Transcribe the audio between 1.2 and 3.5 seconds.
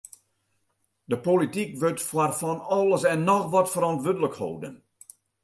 polityk wurdt foar fan alles en noch